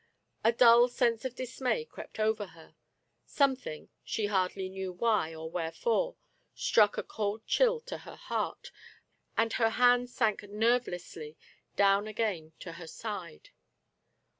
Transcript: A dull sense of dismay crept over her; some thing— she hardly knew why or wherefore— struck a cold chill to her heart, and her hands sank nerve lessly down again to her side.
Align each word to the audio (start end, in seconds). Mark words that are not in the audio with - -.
A 0.43 0.51
dull 0.51 0.87
sense 0.87 1.25
of 1.25 1.35
dismay 1.35 1.85
crept 1.85 2.19
over 2.19 2.47
her; 2.57 2.73
some 3.27 3.55
thing— 3.55 3.89
she 4.03 4.25
hardly 4.25 4.67
knew 4.67 4.91
why 4.91 5.35
or 5.35 5.47
wherefore— 5.51 6.15
struck 6.55 6.97
a 6.97 7.03
cold 7.03 7.45
chill 7.45 7.79
to 7.81 7.99
her 7.99 8.15
heart, 8.15 8.71
and 9.37 9.53
her 9.53 9.69
hands 9.69 10.11
sank 10.15 10.41
nerve 10.41 10.85
lessly 10.87 11.35
down 11.75 12.07
again 12.07 12.53
to 12.61 12.71
her 12.81 12.87
side. 12.87 13.51